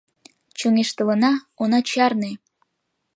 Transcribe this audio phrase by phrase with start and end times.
[0.57, 1.31] Чоҥештылына,
[1.61, 2.31] она чарне